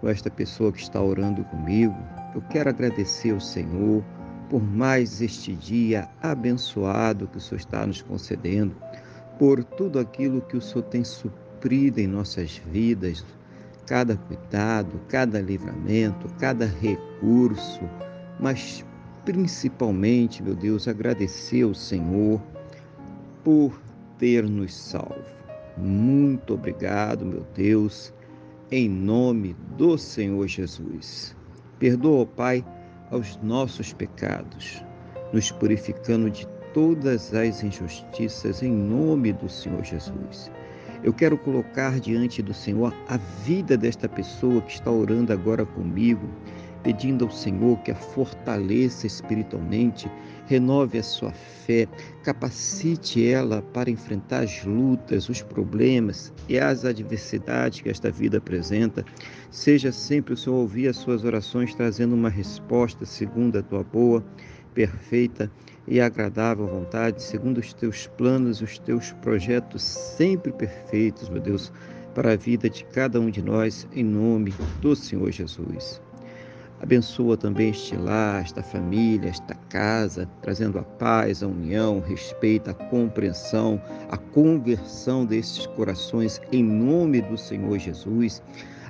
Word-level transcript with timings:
com 0.00 0.08
esta 0.08 0.30
pessoa 0.30 0.72
que 0.72 0.80
está 0.80 1.00
orando 1.00 1.44
comigo, 1.44 1.96
eu 2.34 2.40
quero 2.50 2.70
agradecer 2.70 3.32
ao 3.32 3.40
Senhor 3.40 4.02
por 4.48 4.62
mais 4.62 5.20
este 5.20 5.54
dia 5.54 6.08
abençoado 6.22 7.28
que 7.28 7.36
o 7.36 7.40
Senhor 7.40 7.58
está 7.58 7.86
nos 7.86 8.02
concedendo, 8.02 8.74
por 9.38 9.62
tudo 9.62 9.98
aquilo 9.98 10.40
que 10.40 10.56
o 10.56 10.60
Senhor 10.60 10.82
tem 10.84 11.04
suprido 11.04 12.00
em 12.00 12.06
nossas 12.06 12.60
vidas, 12.72 13.24
cada 13.86 14.16
cuidado, 14.16 15.00
cada 15.08 15.40
livramento, 15.40 16.28
cada 16.38 16.66
recurso, 16.66 17.80
mas 18.40 18.84
principalmente, 19.24 20.42
meu 20.42 20.54
Deus, 20.54 20.88
agradecer 20.88 21.62
ao 21.62 21.74
Senhor 21.74 22.40
por 23.44 23.80
ter 24.18 24.48
nos 24.48 24.74
salvo. 24.74 25.24
Muito 25.76 26.54
obrigado, 26.54 27.24
meu 27.24 27.46
Deus 27.54 28.12
em 28.70 28.88
nome 28.88 29.56
do 29.76 29.98
Senhor 29.98 30.46
Jesus. 30.46 31.34
Perdoa, 31.78 32.24
Pai, 32.24 32.64
aos 33.10 33.36
nossos 33.42 33.92
pecados, 33.92 34.84
nos 35.32 35.50
purificando 35.50 36.30
de 36.30 36.46
todas 36.72 37.34
as 37.34 37.64
injustiças 37.64 38.62
em 38.62 38.70
nome 38.70 39.32
do 39.32 39.48
Senhor 39.48 39.84
Jesus. 39.84 40.52
Eu 41.02 41.12
quero 41.12 41.36
colocar 41.36 41.98
diante 41.98 42.40
do 42.42 42.54
Senhor 42.54 42.94
a 43.08 43.16
vida 43.16 43.76
desta 43.76 44.08
pessoa 44.08 44.60
que 44.60 44.74
está 44.74 44.90
orando 44.90 45.32
agora 45.32 45.66
comigo 45.66 46.28
pedindo 46.82 47.24
ao 47.24 47.30
Senhor 47.30 47.78
que 47.80 47.90
a 47.90 47.94
fortaleça 47.94 49.06
espiritualmente, 49.06 50.10
renove 50.46 50.98
a 50.98 51.02
sua 51.02 51.30
fé, 51.30 51.86
capacite 52.24 53.26
ela 53.26 53.62
para 53.62 53.90
enfrentar 53.90 54.42
as 54.42 54.64
lutas, 54.64 55.28
os 55.28 55.42
problemas 55.42 56.32
e 56.48 56.58
as 56.58 56.84
adversidades 56.84 57.80
que 57.80 57.88
esta 57.88 58.10
vida 58.10 58.38
apresenta. 58.38 59.04
Seja 59.50 59.92
sempre 59.92 60.34
o 60.34 60.36
Senhor 60.36 60.56
ouvir 60.56 60.88
as 60.88 60.96
suas 60.96 61.24
orações 61.24 61.74
trazendo 61.74 62.14
uma 62.14 62.28
resposta 62.28 63.04
segundo 63.04 63.58
a 63.58 63.62
tua 63.62 63.84
boa, 63.84 64.24
perfeita 64.74 65.50
e 65.86 66.00
agradável 66.00 66.66
vontade, 66.66 67.22
segundo 67.22 67.58
os 67.58 67.72
teus 67.72 68.06
planos, 68.06 68.60
os 68.60 68.78
teus 68.78 69.12
projetos 69.14 69.82
sempre 69.82 70.52
perfeitos, 70.52 71.28
meu 71.28 71.40
Deus, 71.40 71.72
para 72.14 72.32
a 72.32 72.36
vida 72.36 72.68
de 72.68 72.84
cada 72.86 73.20
um 73.20 73.30
de 73.30 73.42
nós, 73.42 73.86
em 73.92 74.04
nome 74.04 74.52
do 74.80 74.94
Senhor 74.94 75.30
Jesus. 75.30 76.00
Abençoa 76.82 77.36
também 77.36 77.68
este 77.68 77.94
lar, 77.94 78.40
esta 78.40 78.62
família, 78.62 79.28
esta 79.28 79.54
casa, 79.68 80.26
trazendo 80.40 80.78
a 80.78 80.82
paz, 80.82 81.42
a 81.42 81.46
união, 81.46 81.98
o 81.98 82.00
respeito, 82.00 82.70
a 82.70 82.74
compreensão, 82.74 83.78
a 84.08 84.16
conversão 84.16 85.26
desses 85.26 85.66
corações 85.66 86.40
em 86.50 86.64
nome 86.64 87.20
do 87.20 87.36
Senhor 87.36 87.78
Jesus. 87.78 88.42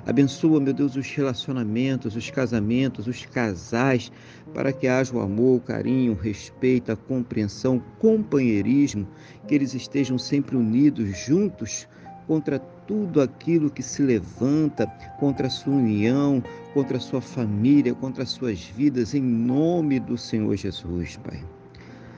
Abençoa, 0.05 0.61
meu 0.61 0.73
Deus, 0.73 0.95
os 0.95 1.05
relacionamentos, 1.11 2.15
os 2.15 2.31
casamentos, 2.31 3.07
os 3.07 3.25
casais, 3.25 4.09
para 4.53 4.71
que 4.71 4.87
haja 4.87 5.13
o 5.13 5.19
amor, 5.19 5.57
o 5.57 5.61
carinho, 5.61 6.13
o 6.13 6.15
respeito, 6.15 6.93
a 6.93 6.95
compreensão, 6.95 7.75
o 7.75 7.81
companheirismo, 7.99 9.05
que 9.49 9.53
eles 9.53 9.73
estejam 9.73 10.17
sempre 10.17 10.55
unidos, 10.55 11.17
juntos 11.17 11.89
contra 12.25 12.57
tudo 12.91 13.21
aquilo 13.21 13.71
que 13.71 13.81
se 13.81 14.01
levanta 14.01 14.85
contra 15.17 15.47
a 15.47 15.49
sua 15.49 15.75
união, 15.75 16.43
contra 16.73 16.97
a 16.97 16.99
sua 16.99 17.21
família, 17.21 17.95
contra 17.95 18.23
as 18.23 18.31
suas 18.31 18.65
vidas, 18.65 19.13
em 19.13 19.21
nome 19.21 19.97
do 19.97 20.17
Senhor 20.17 20.53
Jesus, 20.57 21.15
Pai. 21.15 21.41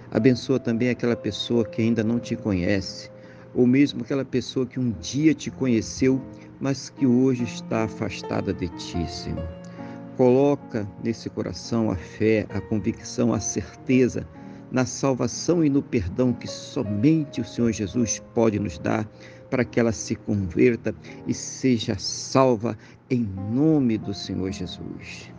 Abençoa 0.09 0.59
também 0.59 0.89
aquela 0.89 1.15
pessoa 1.15 1.63
que 1.63 1.79
ainda 1.79 2.03
não 2.03 2.19
te 2.19 2.35
conhece, 2.35 3.11
ou 3.53 3.67
mesmo 3.67 4.01
aquela 4.01 4.25
pessoa 4.25 4.65
que 4.65 4.79
um 4.79 4.89
dia 4.99 5.35
te 5.35 5.51
conheceu, 5.51 6.19
mas 6.59 6.89
que 6.89 7.05
hoje 7.05 7.43
está 7.43 7.83
afastada 7.83 8.51
de 8.51 8.67
ti, 8.69 9.07
Senhor. 9.07 9.47
Coloca 10.17 10.89
nesse 11.03 11.29
coração 11.29 11.91
a 11.91 11.95
fé, 11.95 12.47
a 12.49 12.59
convicção, 12.59 13.31
a 13.31 13.39
certeza 13.39 14.27
na 14.71 14.87
salvação 14.87 15.63
e 15.63 15.69
no 15.69 15.83
perdão 15.83 16.33
que 16.33 16.47
somente 16.47 17.39
o 17.39 17.45
Senhor 17.45 17.71
Jesus 17.71 18.19
pode 18.33 18.57
nos 18.57 18.79
dar, 18.79 19.07
para 19.53 19.63
que 19.63 19.79
ela 19.79 19.91
se 19.91 20.15
converta 20.15 20.95
e 21.27 21.33
seja 21.33 21.95
salva 21.99 22.75
em 23.07 23.21
nome 23.51 23.99
do 23.99 24.11
Senhor 24.11 24.51
Jesus. 24.51 25.31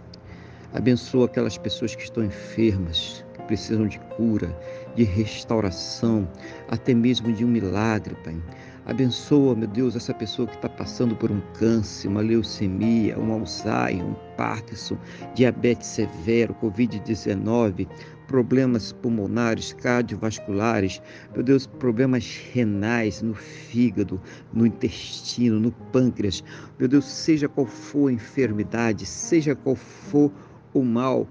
Abençoa 0.73 1.27
aquelas 1.27 1.59
pessoas 1.59 1.97
que 1.97 2.05
estão 2.05 2.23
enfermas, 2.25 3.25
que 3.35 3.43
precisam 3.43 3.89
de 3.89 3.99
cura, 4.17 4.57
de 4.95 5.03
restauração, 5.03 6.31
até 6.69 6.95
mesmo 6.95 7.33
de 7.33 7.45
um 7.45 7.49
milagre, 7.49 8.15
Pai. 8.23 8.41
Abençoa, 8.87 9.55
meu 9.55 9.67
Deus, 9.67 9.97
essa 9.97 10.13
pessoa 10.13 10.47
que 10.47 10.57
está 10.57 10.69
passando 10.69 11.17
por 11.17 11.31
um 11.31 11.41
câncer, 11.59 12.07
uma 12.07 12.21
leucemia, 12.21 13.19
um 13.19 13.33
Alzheimer, 13.33 14.05
um 14.05 14.15
Parkinson, 14.37 14.99
diabetes 15.35 15.87
severo, 15.87 16.55
Covid-19, 16.63 17.89
problemas 18.27 18.93
pulmonares, 18.93 19.73
cardiovasculares, 19.73 21.01
meu 21.33 21.43
Deus, 21.43 21.67
problemas 21.67 22.39
renais 22.53 23.23
no 23.23 23.33
fígado, 23.33 24.21
no 24.53 24.67
intestino, 24.67 25.59
no 25.59 25.73
pâncreas. 25.73 26.45
Meu 26.79 26.87
Deus, 26.87 27.07
seja 27.07 27.49
qual 27.49 27.67
for 27.67 28.09
a 28.09 28.13
enfermidade, 28.13 29.07
seja 29.07 29.55
qual 29.55 29.77
for 29.77 30.31
o 30.75 30.83
mal, 30.83 31.27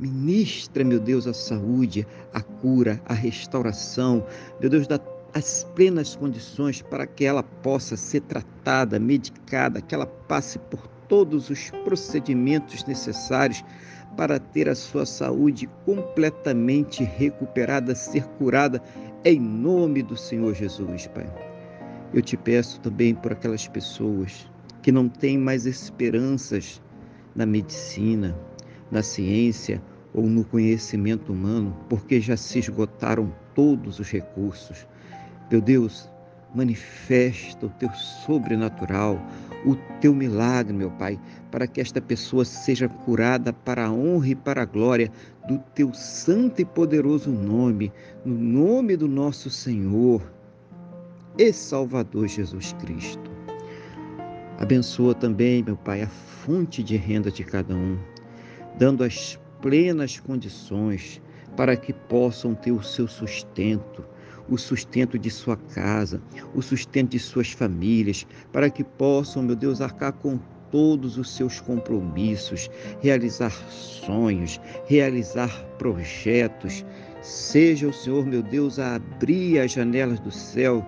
ministra, 0.00 0.82
meu 0.82 0.98
Deus, 0.98 1.26
a 1.26 1.34
saúde, 1.34 2.06
a 2.32 2.40
cura, 2.40 3.00
a 3.04 3.12
restauração. 3.12 4.24
Meu 4.58 4.70
Deus, 4.70 4.86
dá 4.86 4.98
as 5.34 5.64
plenas 5.74 6.14
condições 6.14 6.80
para 6.80 7.08
que 7.08 7.24
ela 7.24 7.42
possa 7.42 7.96
ser 7.96 8.20
tratada, 8.20 9.00
medicada, 9.00 9.80
que 9.80 9.92
ela 9.92 10.06
passe 10.06 10.60
por 10.60 10.86
todos 11.08 11.50
os 11.50 11.70
procedimentos 11.84 12.84
necessários 12.84 13.64
para 14.16 14.38
ter 14.38 14.68
a 14.68 14.76
sua 14.76 15.04
saúde 15.04 15.68
completamente 15.84 17.02
recuperada, 17.02 17.96
ser 17.96 18.24
curada, 18.38 18.80
em 19.24 19.40
nome 19.40 20.04
do 20.04 20.16
Senhor 20.16 20.54
Jesus, 20.54 21.08
Pai. 21.08 21.26
Eu 22.12 22.22
te 22.22 22.36
peço 22.36 22.80
também 22.80 23.12
por 23.12 23.32
aquelas 23.32 23.66
pessoas 23.66 24.48
que 24.82 24.92
não 24.92 25.08
têm 25.08 25.36
mais 25.36 25.66
esperanças 25.66 26.80
na 27.34 27.44
medicina, 27.44 28.38
na 28.88 29.02
ciência 29.02 29.82
ou 30.12 30.26
no 30.26 30.44
conhecimento 30.44 31.32
humano, 31.32 31.76
porque 31.88 32.20
já 32.20 32.36
se 32.36 32.60
esgotaram 32.60 33.34
todos 33.52 33.98
os 33.98 34.08
recursos. 34.08 34.86
Meu 35.50 35.60
Deus, 35.60 36.10
manifesta 36.54 37.66
o 37.66 37.70
teu 37.70 37.90
sobrenatural, 37.92 39.20
o 39.66 39.74
teu 40.00 40.14
milagre, 40.14 40.72
meu 40.72 40.90
Pai, 40.92 41.18
para 41.50 41.66
que 41.66 41.80
esta 41.80 42.00
pessoa 42.00 42.44
seja 42.44 42.88
curada 42.88 43.52
para 43.52 43.86
a 43.86 43.92
honra 43.92 44.28
e 44.28 44.34
para 44.34 44.62
a 44.62 44.66
glória 44.66 45.10
do 45.46 45.58
teu 45.74 45.92
santo 45.92 46.60
e 46.60 46.64
poderoso 46.64 47.30
nome, 47.30 47.92
no 48.24 48.34
nome 48.34 48.96
do 48.96 49.08
nosso 49.08 49.50
Senhor 49.50 50.22
e 51.36 51.52
Salvador 51.52 52.28
Jesus 52.28 52.72
Cristo. 52.74 53.30
Abençoa 54.58 55.14
também, 55.14 55.62
meu 55.62 55.76
Pai, 55.76 56.02
a 56.02 56.08
fonte 56.08 56.82
de 56.82 56.96
renda 56.96 57.30
de 57.30 57.42
cada 57.42 57.74
um, 57.74 57.98
dando 58.78 59.02
as 59.02 59.38
plenas 59.60 60.20
condições 60.20 61.20
para 61.56 61.76
que 61.76 61.92
possam 61.92 62.54
ter 62.54 62.72
o 62.72 62.82
seu 62.82 63.08
sustento, 63.08 64.04
o 64.48 64.58
sustento 64.58 65.18
de 65.18 65.30
sua 65.30 65.56
casa, 65.56 66.20
o 66.54 66.62
sustento 66.62 67.10
de 67.10 67.18
suas 67.18 67.50
famílias, 67.52 68.26
para 68.52 68.70
que 68.70 68.84
possam, 68.84 69.42
meu 69.42 69.56
Deus, 69.56 69.80
arcar 69.80 70.12
com 70.12 70.38
todos 70.70 71.18
os 71.18 71.30
seus 71.30 71.60
compromissos, 71.60 72.68
realizar 73.00 73.52
sonhos, 73.70 74.60
realizar 74.86 75.50
projetos. 75.78 76.84
Seja 77.22 77.88
o 77.88 77.92
Senhor, 77.92 78.26
meu 78.26 78.42
Deus, 78.42 78.78
a 78.78 78.96
abrir 78.96 79.60
as 79.60 79.72
janelas 79.72 80.18
do 80.20 80.32
céu 80.32 80.84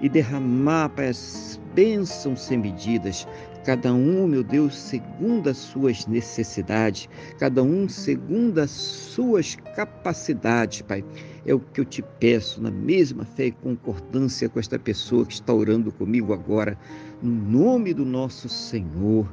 e 0.00 0.08
derramar 0.08 0.88
para 0.90 1.08
as 1.08 1.60
bênçãos 1.74 2.42
sem 2.42 2.58
medidas, 2.58 3.26
cada 3.64 3.92
um, 3.92 4.26
meu 4.26 4.42
Deus, 4.42 4.76
segundo 4.76 5.50
as 5.50 5.58
suas 5.58 6.06
necessidades, 6.06 7.08
cada 7.38 7.62
um 7.62 7.88
segundo 7.88 8.58
as 8.58 8.70
suas 8.70 9.56
capacidades, 9.74 10.82
Pai. 10.82 11.04
É 11.44 11.54
o 11.54 11.60
que 11.60 11.80
eu 11.80 11.84
te 11.84 12.02
peço, 12.20 12.62
na 12.62 12.70
mesma 12.70 13.24
fé 13.24 13.46
e 13.46 13.52
concordância 13.52 14.48
com 14.48 14.58
esta 14.58 14.78
pessoa 14.78 15.26
que 15.26 15.34
está 15.34 15.52
orando 15.52 15.92
comigo 15.92 16.32
agora, 16.32 16.78
no 17.22 17.30
nome 17.30 17.92
do 17.92 18.04
nosso 18.04 18.48
Senhor 18.48 19.28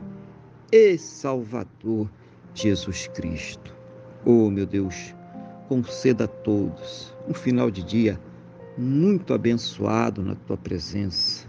e 0.71 0.97
Salvador 0.97 2.09
Jesus 2.53 3.07
Cristo. 3.07 3.75
Oh, 4.25 4.49
meu 4.49 4.65
Deus, 4.65 5.15
conceda 5.67 6.25
a 6.25 6.27
todos 6.27 7.15
um 7.27 7.33
final 7.33 7.69
de 7.69 7.83
dia 7.83 8.19
muito 8.77 9.33
abençoado 9.33 10.21
na 10.21 10.35
tua 10.35 10.57
presença. 10.57 11.47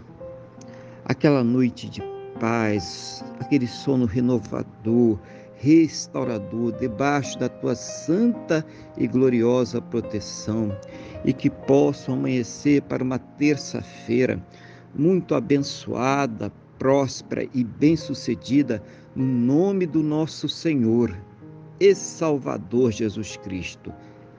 Aquela 1.05 1.43
noite 1.43 1.89
de 1.89 2.01
paz, 2.39 3.23
aquele 3.39 3.67
sono 3.67 4.05
renovador, 4.05 5.19
restaurador, 5.55 6.71
debaixo 6.73 7.37
da 7.39 7.49
tua 7.49 7.75
santa 7.75 8.65
e 8.97 9.07
gloriosa 9.07 9.81
proteção, 9.81 10.77
e 11.25 11.33
que 11.33 11.49
possam 11.49 12.15
amanhecer 12.15 12.81
para 12.83 13.03
uma 13.03 13.19
terça-feira 13.19 14.41
muito 14.93 15.35
abençoada, 15.35 16.51
próspera 16.77 17.47
e 17.53 17.63
bem-sucedida, 17.63 18.81
no 19.15 19.25
nome 19.25 19.85
do 19.85 20.03
nosso 20.03 20.47
Senhor 20.47 21.17
e 21.79 21.93
Salvador 21.95 22.91
Jesus 22.91 23.35
Cristo. 23.37 23.91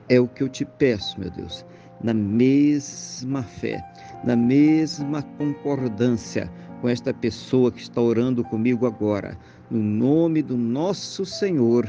É 0.07 0.19
o 0.19 0.27
que 0.27 0.41
eu 0.41 0.49
te 0.49 0.65
peço, 0.65 1.19
meu 1.19 1.29
Deus, 1.29 1.65
na 2.03 2.13
mesma 2.13 3.43
fé, 3.43 3.83
na 4.23 4.35
mesma 4.35 5.21
concordância 5.37 6.51
com 6.81 6.87
esta 6.87 7.13
pessoa 7.13 7.71
que 7.71 7.81
está 7.81 8.01
orando 8.01 8.43
comigo 8.43 8.85
agora, 8.85 9.37
no 9.69 9.79
nome 9.79 10.41
do 10.41 10.57
nosso 10.57 11.25
Senhor 11.25 11.87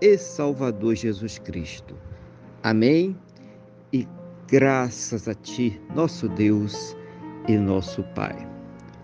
e 0.00 0.16
Salvador 0.16 0.94
Jesus 0.94 1.38
Cristo. 1.38 1.94
Amém? 2.62 3.16
E 3.92 4.08
graças 4.48 5.28
a 5.28 5.34
Ti, 5.34 5.80
nosso 5.94 6.28
Deus 6.28 6.96
e 7.46 7.56
nosso 7.56 8.02
Pai. 8.14 8.36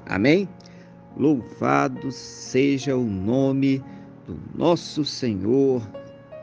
Amém? 0.07 0.49
Louvado 1.17 2.11
seja 2.11 2.97
o 2.97 3.05
nome 3.05 3.85
do 4.27 4.39
nosso 4.55 5.05
Senhor 5.05 5.83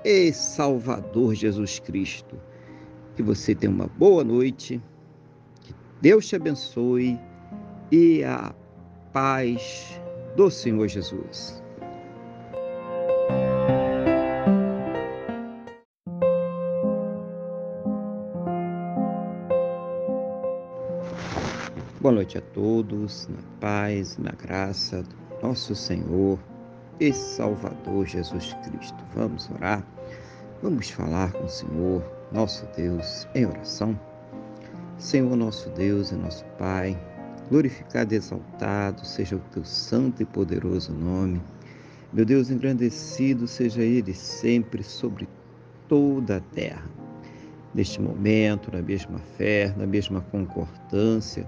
e 0.05 0.31
Salvador 0.31 1.33
Jesus 1.33 1.79
Cristo. 1.79 2.37
Que 3.19 3.23
você 3.23 3.53
tenha 3.53 3.73
uma 3.73 3.87
boa 3.97 4.23
noite, 4.23 4.81
que 5.59 5.75
Deus 5.99 6.25
te 6.25 6.37
abençoe 6.37 7.19
e 7.91 8.23
a 8.23 8.55
paz 9.11 9.99
do 10.37 10.49
Senhor 10.49 10.87
Jesus. 10.87 11.61
Boa 21.99 22.13
noite 22.13 22.37
a 22.37 22.41
todos, 22.53 23.27
na 23.27 23.43
paz, 23.59 24.17
na 24.17 24.31
graça 24.31 25.03
do 25.03 25.45
nosso 25.45 25.75
Senhor 25.75 26.39
e 27.01 27.11
Salvador 27.11 28.05
Jesus 28.05 28.55
Cristo. 28.63 29.03
Vamos 29.13 29.51
orar, 29.51 29.85
vamos 30.61 30.89
falar 30.89 31.31
com 31.31 31.45
o 31.45 31.49
Senhor, 31.49 32.03
nosso 32.31 32.67
Deus, 32.75 33.27
em 33.33 33.45
oração. 33.45 33.99
Senhor, 34.97 35.35
nosso 35.35 35.69
Deus 35.69 36.11
e 36.11 36.15
nosso 36.15 36.43
Pai, 36.57 36.99
glorificado 37.49 38.13
e 38.13 38.17
exaltado 38.17 39.05
seja 39.05 39.37
o 39.37 39.41
teu 39.51 39.63
santo 39.63 40.21
e 40.21 40.25
poderoso 40.25 40.91
nome. 40.91 41.41
Meu 42.11 42.25
Deus, 42.25 42.49
engrandecido 42.49 43.47
seja 43.47 43.81
Ele 43.81 44.13
sempre 44.13 44.83
sobre 44.83 45.27
toda 45.87 46.37
a 46.37 46.41
terra. 46.41 46.83
Neste 47.73 48.01
momento, 48.01 48.71
na 48.71 48.81
mesma 48.81 49.19
fé, 49.37 49.73
na 49.77 49.85
mesma 49.85 50.21
concordância, 50.21 51.47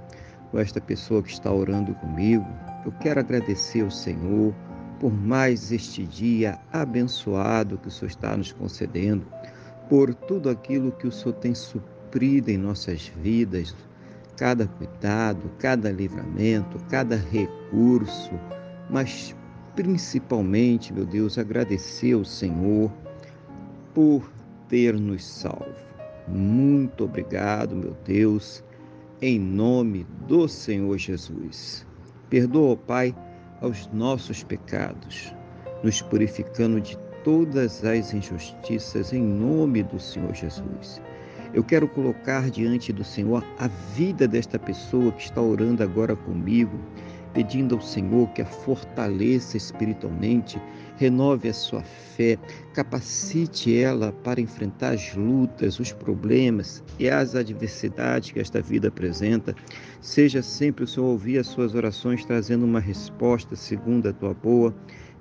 com 0.51 0.59
esta 0.59 0.79
pessoa 0.79 1.23
que 1.23 1.31
está 1.31 1.51
orando 1.51 1.93
comigo, 1.95 2.45
eu 2.85 2.91
quero 2.93 3.19
agradecer 3.19 3.81
ao 3.81 3.91
Senhor 3.91 4.53
por 5.01 5.11
mais 5.11 5.71
este 5.71 6.05
dia 6.05 6.59
abençoado 6.71 7.79
que 7.79 7.87
o 7.87 7.91
Senhor 7.91 8.09
está 8.09 8.37
nos 8.37 8.51
concedendo, 8.51 9.25
por 9.89 10.13
tudo 10.13 10.47
aquilo 10.47 10.91
que 10.91 11.07
o 11.07 11.11
Senhor 11.11 11.33
tem 11.33 11.55
suprido 11.55 12.51
em 12.51 12.57
nossas 12.57 13.11
vidas, 13.19 13.75
cada 14.37 14.67
cuidado, 14.67 15.49
cada 15.57 15.91
livramento, 15.91 16.77
cada 16.87 17.15
recurso, 17.15 18.29
mas 18.91 19.35
principalmente, 19.75 20.93
meu 20.93 21.07
Deus, 21.07 21.39
agradecer 21.39 22.13
ao 22.13 22.23
Senhor 22.23 22.91
por 23.95 24.31
ter 24.69 24.93
nos 24.99 25.25
salvo. 25.25 25.81
Muito 26.27 27.05
obrigado, 27.05 27.75
meu 27.75 27.97
Deus, 28.05 28.63
em 29.19 29.39
nome 29.39 30.05
do 30.27 30.47
Senhor 30.47 30.95
Jesus. 30.99 31.87
Perdoa, 32.29 32.77
Pai, 32.77 33.15
aos 33.61 33.87
nossos 33.93 34.43
pecados, 34.43 35.33
nos 35.83 36.01
purificando 36.01 36.81
de 36.81 36.97
todas 37.23 37.85
as 37.85 38.13
injustiças 38.13 39.13
em 39.13 39.21
nome 39.21 39.83
do 39.83 39.99
Senhor 39.99 40.33
Jesus. 40.33 41.01
Eu 41.53 41.63
quero 41.63 41.87
colocar 41.87 42.49
diante 42.49 42.91
do 42.91 43.03
Senhor 43.03 43.45
a 43.59 43.67
vida 43.67 44.27
desta 44.27 44.57
pessoa 44.57 45.11
que 45.11 45.23
está 45.23 45.41
orando 45.41 45.83
agora 45.83 46.15
comigo, 46.15 46.79
pedindo 47.33 47.75
ao 47.75 47.81
Senhor 47.81 48.27
que 48.29 48.41
a 48.41 48.45
fortaleça 48.45 49.57
espiritualmente, 49.57 50.59
renove 51.01 51.49
a 51.49 51.53
sua 51.53 51.81
fé, 51.81 52.37
capacite 52.75 53.75
ela 53.75 54.11
para 54.23 54.39
enfrentar 54.39 54.93
as 54.93 55.15
lutas, 55.15 55.79
os 55.79 55.91
problemas 55.91 56.83
e 56.99 57.09
as 57.09 57.33
adversidades 57.33 58.29
que 58.29 58.39
esta 58.39 58.61
vida 58.61 58.89
apresenta. 58.89 59.55
Seja 59.99 60.43
sempre 60.43 60.83
o 60.83 60.87
Senhor 60.87 61.07
ouvir 61.07 61.39
as 61.39 61.47
suas 61.47 61.73
orações 61.73 62.23
trazendo 62.23 62.65
uma 62.65 62.79
resposta 62.79 63.55
segundo 63.55 64.09
a 64.09 64.13
tua 64.13 64.35
boa, 64.35 64.75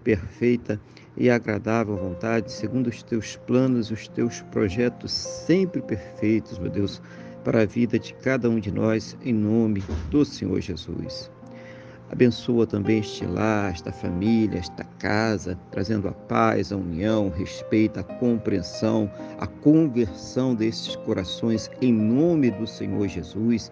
perfeita 0.04 0.78
e 1.16 1.30
agradável 1.30 1.96
vontade, 1.96 2.52
segundo 2.52 2.88
os 2.88 3.02
teus 3.02 3.36
planos 3.36 3.90
os 3.90 4.06
teus 4.06 4.42
projetos 4.52 5.12
sempre 5.12 5.80
perfeitos, 5.80 6.58
meu 6.58 6.70
Deus, 6.70 7.00
para 7.42 7.62
a 7.62 7.66
vida 7.66 7.98
de 7.98 8.12
cada 8.14 8.50
um 8.50 8.60
de 8.60 8.70
nós, 8.70 9.16
em 9.24 9.32
nome 9.32 9.82
do 10.10 10.26
Senhor 10.26 10.60
Jesus. 10.60 11.30
Abençoa 12.12 12.66
também 12.66 12.98
este 12.98 13.24
lar, 13.24 13.70
esta 13.70 13.92
família, 13.92 14.58
esta 14.58 14.82
casa, 14.98 15.56
trazendo 15.70 16.08
a 16.08 16.12
paz, 16.12 16.72
a 16.72 16.76
união, 16.76 17.28
o 17.28 17.30
respeito, 17.30 18.00
a 18.00 18.02
compreensão, 18.02 19.08
a 19.38 19.46
conversão 19.46 20.52
desses 20.52 20.96
corações 20.96 21.70
em 21.80 21.92
nome 21.92 22.50
do 22.50 22.66
Senhor 22.66 23.06
Jesus. 23.06 23.70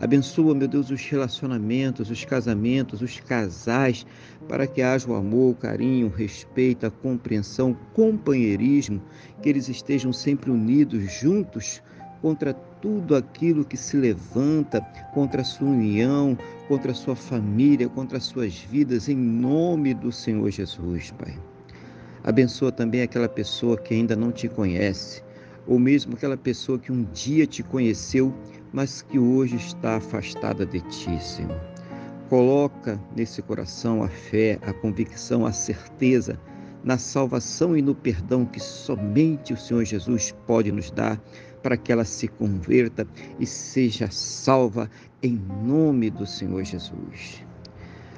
Abençoa, 0.00 0.52
meu 0.52 0.66
Deus, 0.66 0.90
os 0.90 1.00
relacionamentos, 1.06 2.10
os 2.10 2.24
casamentos, 2.24 3.00
os 3.02 3.20
casais, 3.20 4.04
para 4.48 4.66
que 4.66 4.82
haja 4.82 5.08
o 5.08 5.14
amor, 5.14 5.52
o 5.52 5.54
carinho, 5.54 6.08
o 6.08 6.10
respeito, 6.10 6.86
a 6.86 6.90
compreensão, 6.90 7.70
o 7.70 7.76
companheirismo, 7.94 9.00
que 9.40 9.48
eles 9.48 9.68
estejam 9.68 10.12
sempre 10.12 10.50
unidos, 10.50 11.04
juntos, 11.12 11.80
contra 12.20 12.52
tudo 12.86 13.16
aquilo 13.16 13.64
que 13.64 13.76
se 13.76 13.96
levanta 13.96 14.80
contra 15.12 15.40
a 15.40 15.44
sua 15.44 15.66
união, 15.66 16.38
contra 16.68 16.92
a 16.92 16.94
sua 16.94 17.16
família, 17.16 17.88
contra 17.88 18.16
as 18.16 18.22
suas 18.26 18.60
vidas, 18.60 19.08
em 19.08 19.16
nome 19.16 19.92
do 19.92 20.12
Senhor 20.12 20.48
Jesus, 20.52 21.10
Pai. 21.18 21.36
Abençoa 22.22 22.70
também 22.70 23.02
aquela 23.02 23.28
pessoa 23.28 23.76
que 23.76 23.92
ainda 23.92 24.14
não 24.14 24.30
te 24.30 24.48
conhece, 24.48 25.20
ou 25.66 25.80
mesmo 25.80 26.14
aquela 26.14 26.36
pessoa 26.36 26.78
que 26.78 26.92
um 26.92 27.02
dia 27.12 27.44
te 27.44 27.60
conheceu 27.64 28.32
mas 28.72 29.02
que 29.02 29.18
hoje 29.18 29.56
está 29.56 29.96
afastada 29.96 30.64
de 30.64 30.80
ti, 30.82 31.20
Senhor. 31.20 31.60
Coloca 32.28 33.00
nesse 33.16 33.42
coração 33.42 34.00
a 34.00 34.08
fé, 34.08 34.60
a 34.62 34.72
convicção, 34.72 35.44
a 35.44 35.50
certeza 35.50 36.38
na 36.84 36.98
salvação 36.98 37.76
e 37.76 37.82
no 37.82 37.96
perdão 37.96 38.44
que 38.44 38.60
somente 38.60 39.52
o 39.52 39.56
Senhor 39.56 39.84
Jesus 39.84 40.32
pode 40.46 40.70
nos 40.70 40.88
dar 40.88 41.20
para 41.66 41.76
que 41.76 41.90
ela 41.90 42.04
se 42.04 42.28
converta 42.28 43.04
e 43.40 43.44
seja 43.44 44.08
salva 44.08 44.88
em 45.20 45.34
nome 45.64 46.10
do 46.10 46.24
Senhor 46.24 46.62
Jesus. 46.62 47.44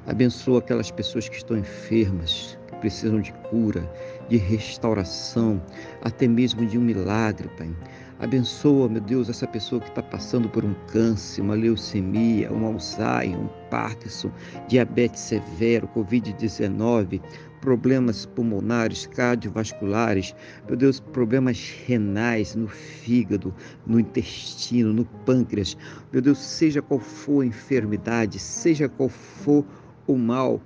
Abençoa 0.07 0.59
aquelas 0.59 0.90
pessoas 0.90 1.31
que 1.31 1.37
estão 1.37 1.57
enfermas, 1.57 2.59
que 2.69 2.76
precisam 2.76 3.23
de 3.23 3.33
cura, 3.49 3.90
de 4.28 4.37
restauração, 4.37 5.62
até 6.02 6.28
mesmo 6.28 6.67
de 6.67 6.76
um 6.76 6.83
milagre, 6.83 7.49
Pai. 7.57 7.71
Abençoa, 8.20 8.88
meu 8.88 9.00
Deus, 9.00 9.28
essa 9.28 9.46
pessoa 9.46 9.80
que 9.80 9.90
está 9.90 10.02
passando 10.02 10.48
por 10.48 10.64
um 10.64 10.75
câncer, 10.88 11.40
uma 11.40 11.54
leucemia, 11.54 12.52
um 12.52 12.66
Alzheimer, 12.66 13.38
um 13.38 13.48
Parkinson, 13.70 14.32
diabetes 14.66 15.20
severo, 15.20 15.88
Covid-19, 15.94 17.20
problemas 17.60 18.26
pulmonares, 18.26 19.06
cardiovasculares, 19.06 20.34
meu 20.66 20.76
Deus, 20.76 20.98
problemas 20.98 21.72
renais 21.87 22.56
no 22.56 22.66
fígado, 22.66 23.54
no 23.87 24.00
intestino, 24.00 24.92
no 24.92 25.04
pâncreas. 25.04 25.76
Meu 26.12 26.20
Deus, 26.20 26.38
seja 26.38 26.82
qual 26.82 26.98
for 26.98 27.42
a 27.42 27.46
enfermidade, 27.46 28.40
seja 28.40 28.88
qual 28.88 29.08
for 29.08 29.64
o 30.08 30.16
mal, 30.16 30.60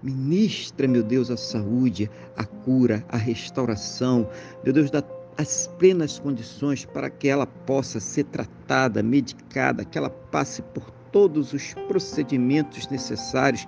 Ministra, 0.00 0.86
meu 0.86 1.02
Deus, 1.02 1.28
a 1.28 1.36
saúde, 1.36 2.08
a 2.36 2.44
cura, 2.44 3.04
a 3.08 3.16
restauração. 3.16 4.28
Meu 4.62 4.72
Deus, 4.72 4.92
dá 4.92 5.02
as 5.38 5.68
plenas 5.78 6.18
condições 6.18 6.84
para 6.84 7.08
que 7.08 7.28
ela 7.28 7.46
possa 7.46 8.00
ser 8.00 8.24
tratada, 8.24 9.04
medicada, 9.04 9.84
que 9.84 9.96
ela 9.96 10.10
passe 10.10 10.60
por 10.60 10.90
todos 11.12 11.52
os 11.52 11.74
procedimentos 11.86 12.88
necessários 12.88 13.64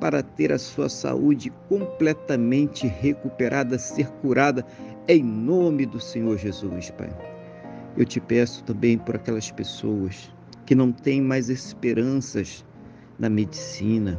para 0.00 0.22
ter 0.22 0.52
a 0.52 0.58
sua 0.58 0.88
saúde 0.88 1.52
completamente 1.68 2.86
recuperada, 2.86 3.80
ser 3.80 4.06
curada, 4.22 4.64
em 5.08 5.20
nome 5.24 5.84
do 5.86 5.98
Senhor 5.98 6.38
Jesus, 6.38 6.92
Pai. 6.92 7.10
Eu 7.96 8.04
te 8.04 8.20
peço 8.20 8.62
também 8.62 8.96
por 8.96 9.16
aquelas 9.16 9.50
pessoas 9.50 10.32
que 10.64 10.74
não 10.76 10.92
têm 10.92 11.20
mais 11.20 11.48
esperanças 11.48 12.64
na 13.18 13.28
medicina, 13.28 14.16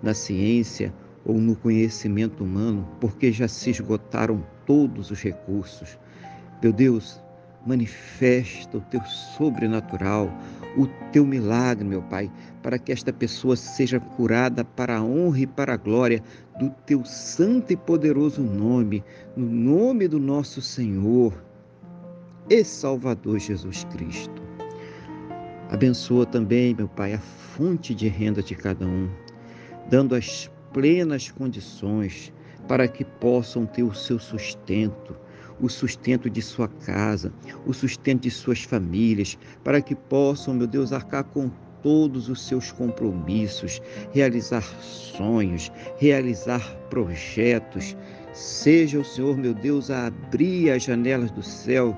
na 0.00 0.14
ciência 0.14 0.94
ou 1.24 1.40
no 1.40 1.56
conhecimento 1.56 2.44
humano, 2.44 2.86
porque 3.00 3.32
já 3.32 3.48
se 3.48 3.70
esgotaram 3.70 4.46
todos 4.64 5.10
os 5.10 5.20
recursos. 5.20 5.98
Meu 6.62 6.72
Deus, 6.72 7.20
manifesta 7.66 8.78
o 8.78 8.80
teu 8.80 9.02
sobrenatural, 9.04 10.30
o 10.76 10.86
teu 11.12 11.26
milagre, 11.26 11.84
meu 11.84 12.02
Pai, 12.02 12.30
para 12.62 12.78
que 12.78 12.92
esta 12.92 13.12
pessoa 13.12 13.56
seja 13.56 14.00
curada 14.00 14.64
para 14.64 14.96
a 14.96 15.02
honra 15.02 15.40
e 15.40 15.46
para 15.46 15.74
a 15.74 15.76
glória 15.76 16.22
do 16.58 16.70
teu 16.86 17.04
santo 17.04 17.72
e 17.72 17.76
poderoso 17.76 18.42
nome, 18.42 19.04
no 19.36 19.46
nome 19.46 20.08
do 20.08 20.18
nosso 20.18 20.62
Senhor 20.62 21.32
e 22.48 22.64
Salvador 22.64 23.38
Jesus 23.38 23.84
Cristo. 23.84 24.42
Abençoa 25.68 26.24
também, 26.24 26.74
meu 26.74 26.88
Pai, 26.88 27.12
a 27.12 27.18
fonte 27.18 27.94
de 27.94 28.08
renda 28.08 28.42
de 28.42 28.54
cada 28.54 28.86
um, 28.86 29.10
dando 29.90 30.14
as 30.14 30.50
plenas 30.72 31.30
condições 31.30 32.32
para 32.68 32.86
que 32.86 33.04
possam 33.04 33.66
ter 33.66 33.82
o 33.82 33.94
seu 33.94 34.18
sustento, 34.18 35.16
o 35.60 35.68
sustento 35.68 36.28
de 36.28 36.42
sua 36.42 36.68
casa, 36.68 37.32
o 37.66 37.72
sustento 37.72 38.22
de 38.22 38.30
suas 38.30 38.62
famílias, 38.62 39.38
para 39.64 39.80
que 39.80 39.94
possam, 39.94 40.54
meu 40.54 40.66
Deus, 40.66 40.92
arcar 40.92 41.24
com 41.24 41.50
todos 41.82 42.28
os 42.28 42.46
seus 42.46 42.72
compromissos, 42.72 43.80
realizar 44.12 44.62
sonhos, 44.80 45.70
realizar 45.98 46.60
projetos. 46.90 47.96
Seja 48.32 48.98
o 48.98 49.04
Senhor, 49.04 49.36
meu 49.36 49.54
Deus, 49.54 49.90
a 49.90 50.08
abrir 50.08 50.70
as 50.70 50.82
janelas 50.82 51.30
do 51.30 51.42
céu 51.42 51.96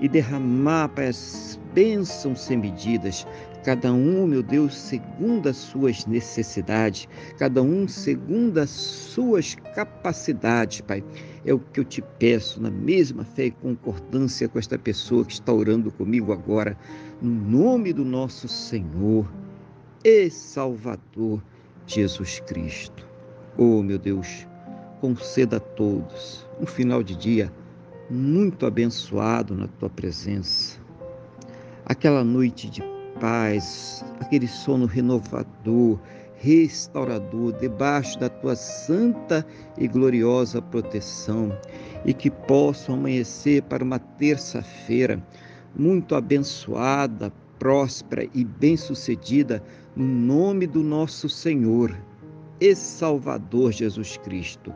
e 0.00 0.08
derramar 0.08 0.88
para 0.88 1.08
as 1.08 1.58
bênçãos 1.78 2.40
sem 2.40 2.56
medidas, 2.56 3.24
cada 3.62 3.92
um, 3.92 4.26
meu 4.26 4.42
Deus, 4.42 4.76
segundo 4.76 5.48
as 5.48 5.56
suas 5.58 6.06
necessidades, 6.06 7.08
cada 7.38 7.62
um 7.62 7.86
segundo 7.86 8.58
as 8.58 8.68
suas 8.68 9.54
capacidades, 9.76 10.80
Pai. 10.80 11.04
É 11.46 11.54
o 11.54 11.60
que 11.60 11.78
eu 11.78 11.84
te 11.84 12.02
peço, 12.18 12.60
na 12.60 12.68
mesma 12.68 13.24
fé 13.24 13.44
e 13.44 13.50
concordância 13.52 14.48
com 14.48 14.58
esta 14.58 14.76
pessoa 14.76 15.24
que 15.24 15.34
está 15.34 15.52
orando 15.52 15.92
comigo 15.92 16.32
agora, 16.32 16.76
no 17.22 17.30
nome 17.30 17.92
do 17.92 18.04
nosso 18.04 18.48
Senhor 18.48 19.30
e 20.02 20.28
Salvador 20.30 21.40
Jesus 21.86 22.40
Cristo. 22.40 23.06
Oh, 23.56 23.84
meu 23.84 23.98
Deus, 24.00 24.48
conceda 25.00 25.58
a 25.58 25.60
todos 25.60 26.44
um 26.60 26.66
final 26.66 27.04
de 27.04 27.14
dia 27.14 27.52
muito 28.10 28.66
abençoado 28.66 29.54
na 29.54 29.68
tua 29.68 29.88
presença. 29.88 30.67
Aquela 31.88 32.22
noite 32.22 32.68
de 32.68 32.82
paz, 33.18 34.04
aquele 34.20 34.46
sono 34.46 34.84
renovador, 34.84 35.98
restaurador, 36.36 37.54
debaixo 37.54 38.18
da 38.18 38.28
tua 38.28 38.54
santa 38.54 39.44
e 39.78 39.88
gloriosa 39.88 40.60
proteção, 40.60 41.50
e 42.04 42.12
que 42.12 42.30
possam 42.30 42.96
amanhecer 42.96 43.62
para 43.62 43.82
uma 43.82 43.98
terça-feira 43.98 45.18
muito 45.74 46.14
abençoada, 46.14 47.32
próspera 47.58 48.28
e 48.34 48.44
bem-sucedida, 48.44 49.62
no 49.96 50.04
nome 50.04 50.66
do 50.66 50.82
nosso 50.82 51.26
Senhor 51.26 51.98
e 52.60 52.74
Salvador 52.74 53.72
Jesus 53.72 54.18
Cristo. 54.18 54.74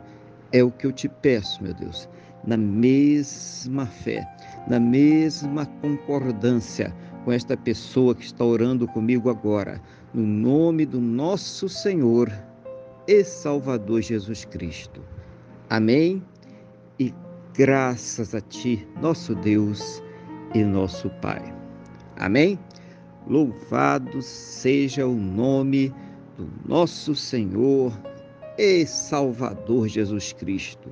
É 0.51 0.63
o 0.63 0.71
que 0.71 0.87
eu 0.87 0.91
te 0.91 1.07
peço, 1.07 1.61
meu 1.61 1.75
Deus 1.75 2.09
na 2.45 2.57
mesma 2.57 3.85
fé, 3.85 4.27
na 4.67 4.79
mesma 4.79 5.65
concordância 5.81 6.93
com 7.23 7.31
esta 7.31 7.55
pessoa 7.55 8.13
que 8.13 8.25
está 8.25 8.43
orando 8.43 8.87
comigo 8.87 9.29
agora, 9.29 9.81
no 10.13 10.23
nome 10.23 10.85
do 10.85 10.99
nosso 10.99 11.69
Senhor 11.69 12.31
e 13.07 13.23
Salvador 13.23 14.01
Jesus 14.01 14.43
Cristo. 14.45 15.01
Amém? 15.69 16.21
E 16.99 17.13
graças 17.53 18.35
a 18.35 18.41
Ti, 18.41 18.85
nosso 19.01 19.33
Deus 19.35 20.03
e 20.53 20.63
nosso 20.63 21.09
Pai. 21.21 21.41
Amém? 22.17 22.59
Louvado 23.25 24.21
seja 24.21 25.07
o 25.07 25.15
nome 25.15 25.93
do 26.37 26.49
nosso 26.65 27.15
Senhor 27.15 27.97
e 28.57 28.85
Salvador 28.85 29.87
Jesus 29.87 30.33
Cristo 30.33 30.91